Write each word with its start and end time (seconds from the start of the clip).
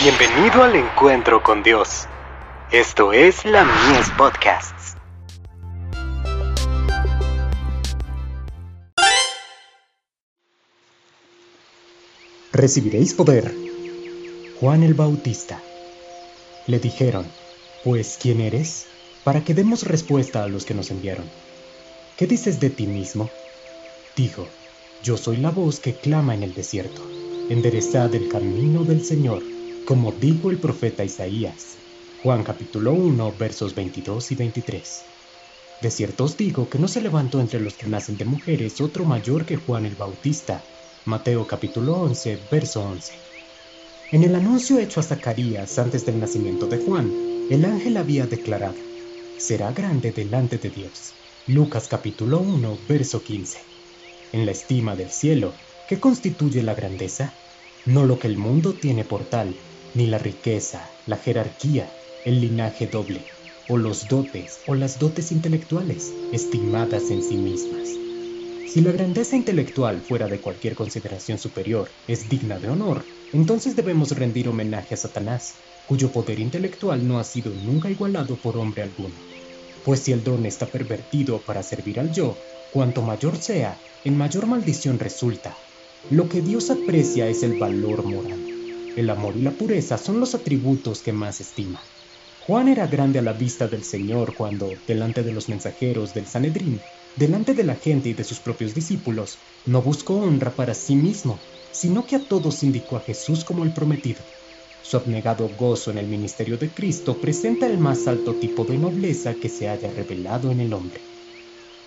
Bienvenido 0.00 0.62
al 0.62 0.76
encuentro 0.76 1.42
con 1.42 1.64
Dios. 1.64 2.06
Esto 2.70 3.12
es 3.12 3.44
la 3.44 3.64
Mies 3.64 4.08
Podcasts. 4.16 4.94
Recibiréis 12.52 13.12
poder. 13.12 13.52
Juan 14.60 14.84
el 14.84 14.94
Bautista. 14.94 15.60
Le 16.68 16.78
dijeron, 16.78 17.26
pues, 17.82 18.20
¿quién 18.22 18.40
eres? 18.40 18.86
Para 19.24 19.42
que 19.42 19.52
demos 19.52 19.82
respuesta 19.82 20.44
a 20.44 20.48
los 20.48 20.64
que 20.64 20.74
nos 20.74 20.92
enviaron. 20.92 21.28
¿Qué 22.16 22.28
dices 22.28 22.60
de 22.60 22.70
ti 22.70 22.86
mismo? 22.86 23.30
Dijo, 24.14 24.46
yo 25.02 25.16
soy 25.16 25.38
la 25.38 25.50
voz 25.50 25.80
que 25.80 25.94
clama 25.94 26.36
en 26.36 26.44
el 26.44 26.54
desierto. 26.54 27.02
Enderezad 27.50 28.14
el 28.14 28.28
camino 28.28 28.84
del 28.84 29.04
Señor, 29.04 29.42
como 29.88 30.12
dijo 30.12 30.50
el 30.50 30.58
profeta 30.58 31.02
Isaías. 31.02 31.78
Juan 32.22 32.44
capítulo 32.44 32.92
1 32.92 33.32
versos 33.38 33.74
22 33.74 34.32
y 34.32 34.34
23. 34.34 35.00
De 35.80 35.90
cierto 35.90 36.24
os 36.24 36.36
digo 36.36 36.68
que 36.68 36.78
no 36.78 36.88
se 36.88 37.00
levantó 37.00 37.40
entre 37.40 37.58
los 37.58 37.72
que 37.72 37.86
nacen 37.86 38.18
de 38.18 38.26
mujeres 38.26 38.82
otro 38.82 39.06
mayor 39.06 39.46
que 39.46 39.56
Juan 39.56 39.86
el 39.86 39.94
Bautista. 39.94 40.62
Mateo 41.06 41.46
capítulo 41.46 41.94
11 42.02 42.38
verso 42.50 42.82
11. 42.82 43.14
En 44.12 44.24
el 44.24 44.34
anuncio 44.34 44.78
hecho 44.78 45.00
a 45.00 45.04
Zacarías 45.04 45.78
antes 45.78 46.04
del 46.04 46.20
nacimiento 46.20 46.66
de 46.66 46.84
Juan, 46.84 47.46
el 47.48 47.64
ángel 47.64 47.96
había 47.96 48.26
declarado, 48.26 48.76
será 49.38 49.72
grande 49.72 50.12
delante 50.12 50.58
de 50.58 50.68
Dios. 50.68 51.14
Lucas 51.46 51.88
capítulo 51.88 52.40
1 52.40 52.78
verso 52.86 53.22
15. 53.22 53.58
En 54.34 54.44
la 54.44 54.52
estima 54.52 54.96
del 54.96 55.08
cielo, 55.08 55.54
¿qué 55.88 55.98
constituye 55.98 56.62
la 56.62 56.74
grandeza? 56.74 57.32
No 57.86 58.04
lo 58.04 58.18
que 58.18 58.26
el 58.26 58.36
mundo 58.36 58.74
tiene 58.74 59.02
por 59.02 59.24
tal, 59.24 59.54
ni 59.98 60.06
la 60.06 60.18
riqueza, 60.18 60.88
la 61.06 61.16
jerarquía, 61.16 61.92
el 62.24 62.40
linaje 62.40 62.86
doble, 62.86 63.20
o 63.66 63.76
los 63.76 64.06
dotes 64.06 64.60
o 64.68 64.76
las 64.76 65.00
dotes 65.00 65.32
intelectuales, 65.32 66.14
estimadas 66.32 67.10
en 67.10 67.20
sí 67.20 67.36
mismas. 67.36 67.88
Si 68.68 68.80
la 68.80 68.92
grandeza 68.92 69.34
intelectual 69.34 70.00
fuera 70.00 70.28
de 70.28 70.38
cualquier 70.38 70.76
consideración 70.76 71.36
superior 71.36 71.90
es 72.06 72.28
digna 72.28 72.60
de 72.60 72.68
honor, 72.68 73.04
entonces 73.32 73.74
debemos 73.74 74.12
rendir 74.12 74.48
homenaje 74.48 74.94
a 74.94 74.98
Satanás, 74.98 75.56
cuyo 75.88 76.12
poder 76.12 76.38
intelectual 76.38 77.08
no 77.08 77.18
ha 77.18 77.24
sido 77.24 77.50
nunca 77.50 77.90
igualado 77.90 78.36
por 78.36 78.56
hombre 78.56 78.84
alguno. 78.84 79.16
Pues 79.84 79.98
si 79.98 80.12
el 80.12 80.22
don 80.22 80.46
está 80.46 80.66
pervertido 80.66 81.40
para 81.40 81.64
servir 81.64 81.98
al 81.98 82.12
yo, 82.12 82.38
cuanto 82.72 83.02
mayor 83.02 83.36
sea, 83.36 83.80
en 84.04 84.16
mayor 84.16 84.46
maldición 84.46 85.00
resulta. 85.00 85.56
Lo 86.08 86.28
que 86.28 86.40
Dios 86.40 86.70
aprecia 86.70 87.26
es 87.26 87.42
el 87.42 87.58
valor 87.58 88.04
moral. 88.04 88.47
El 88.96 89.10
amor 89.10 89.36
y 89.36 89.42
la 89.42 89.52
pureza 89.52 89.98
son 89.98 90.20
los 90.20 90.34
atributos 90.34 91.02
que 91.02 91.12
más 91.12 91.40
estima. 91.40 91.82
Juan 92.40 92.68
era 92.68 92.86
grande 92.86 93.18
a 93.18 93.22
la 93.22 93.34
vista 93.34 93.68
del 93.68 93.84
Señor 93.84 94.34
cuando, 94.34 94.70
delante 94.86 95.22
de 95.22 95.32
los 95.32 95.48
mensajeros 95.48 96.14
del 96.14 96.26
Sanedrín, 96.26 96.80
delante 97.16 97.54
de 97.54 97.64
la 97.64 97.76
gente 97.76 98.08
y 98.08 98.14
de 98.14 98.24
sus 98.24 98.40
propios 98.40 98.74
discípulos, 98.74 99.38
no 99.66 99.82
buscó 99.82 100.16
honra 100.16 100.54
para 100.54 100.74
sí 100.74 100.96
mismo, 100.96 101.40
sino 101.72 102.06
que 102.06 102.16
a 102.16 102.24
todos 102.24 102.62
indicó 102.62 102.96
a 102.96 103.00
Jesús 103.00 103.44
como 103.44 103.64
el 103.64 103.72
prometido. 103.72 104.24
Su 104.82 104.96
abnegado 104.96 105.48
gozo 105.48 105.90
en 105.90 105.98
el 105.98 106.06
ministerio 106.06 106.56
de 106.56 106.72
Cristo 106.72 107.20
presenta 107.20 107.66
el 107.66 107.78
más 107.78 108.08
alto 108.08 108.34
tipo 108.36 108.64
de 108.64 108.78
nobleza 108.78 109.34
que 109.34 109.48
se 109.48 109.68
haya 109.68 109.90
revelado 109.92 110.50
en 110.50 110.60
el 110.60 110.72
hombre. 110.72 111.02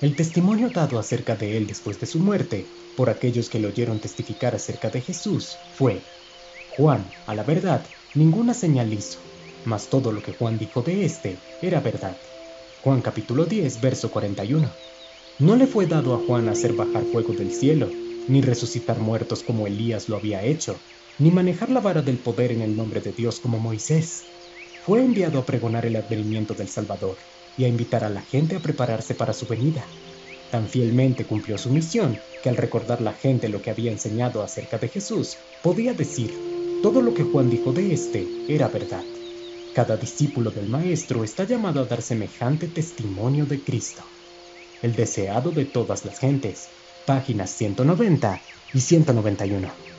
El 0.00 0.16
testimonio 0.16 0.70
dado 0.70 0.98
acerca 0.98 1.36
de 1.36 1.56
él 1.56 1.66
después 1.66 2.00
de 2.00 2.06
su 2.06 2.18
muerte, 2.18 2.66
por 2.96 3.10
aquellos 3.10 3.48
que 3.48 3.60
le 3.60 3.68
oyeron 3.68 4.00
testificar 4.00 4.54
acerca 4.54 4.90
de 4.90 5.00
Jesús, 5.00 5.56
fue, 5.72 6.02
Juan, 6.78 7.04
a 7.26 7.34
la 7.34 7.42
verdad, 7.42 7.84
ninguna 8.14 8.54
señal 8.54 8.92
hizo, 8.92 9.18
mas 9.64 9.88
todo 9.88 10.12
lo 10.12 10.22
que 10.22 10.30
Juan 10.30 10.58
dijo 10.58 10.80
de 10.80 11.04
éste 11.04 11.36
era 11.60 11.80
verdad. 11.80 12.16
Juan 12.84 13.00
capítulo 13.00 13.46
10, 13.46 13.80
verso 13.80 14.12
41. 14.12 14.70
No 15.40 15.56
le 15.56 15.66
fue 15.66 15.88
dado 15.88 16.14
a 16.14 16.18
Juan 16.24 16.48
hacer 16.48 16.74
bajar 16.74 17.02
fuego 17.02 17.32
del 17.32 17.50
cielo, 17.50 17.90
ni 18.28 18.42
resucitar 18.42 19.00
muertos 19.00 19.42
como 19.42 19.66
Elías 19.66 20.08
lo 20.08 20.18
había 20.18 20.44
hecho, 20.44 20.78
ni 21.18 21.32
manejar 21.32 21.68
la 21.70 21.80
vara 21.80 22.00
del 22.00 22.18
poder 22.18 22.52
en 22.52 22.62
el 22.62 22.76
nombre 22.76 23.00
de 23.00 23.10
Dios 23.10 23.40
como 23.40 23.58
Moisés. 23.58 24.22
Fue 24.86 25.00
enviado 25.00 25.40
a 25.40 25.46
pregonar 25.46 25.84
el 25.84 25.96
advenimiento 25.96 26.54
del 26.54 26.68
Salvador 26.68 27.16
y 27.56 27.64
a 27.64 27.68
invitar 27.68 28.04
a 28.04 28.08
la 28.08 28.22
gente 28.22 28.54
a 28.54 28.60
prepararse 28.60 29.16
para 29.16 29.32
su 29.32 29.48
venida. 29.48 29.84
Tan 30.52 30.68
fielmente 30.68 31.24
cumplió 31.24 31.58
su 31.58 31.70
misión 31.70 32.20
que 32.40 32.50
al 32.50 32.56
recordar 32.56 33.00
la 33.00 33.14
gente 33.14 33.48
lo 33.48 33.62
que 33.62 33.70
había 33.70 33.90
enseñado 33.90 34.44
acerca 34.44 34.78
de 34.78 34.86
Jesús, 34.86 35.38
podía 35.64 35.92
decir, 35.92 36.47
todo 36.82 37.02
lo 37.02 37.12
que 37.12 37.24
Juan 37.24 37.50
dijo 37.50 37.72
de 37.72 37.92
éste 37.92 38.26
era 38.48 38.68
verdad. 38.68 39.04
Cada 39.74 39.96
discípulo 39.96 40.50
del 40.50 40.68
Maestro 40.68 41.24
está 41.24 41.44
llamado 41.44 41.80
a 41.80 41.86
dar 41.86 42.02
semejante 42.02 42.68
testimonio 42.68 43.46
de 43.46 43.62
Cristo. 43.64 44.04
El 44.82 44.94
deseado 44.94 45.50
de 45.50 45.64
todas 45.64 46.04
las 46.04 46.18
gentes, 46.18 46.68
páginas 47.04 47.50
190 47.50 48.40
y 48.74 48.80
191. 48.80 49.98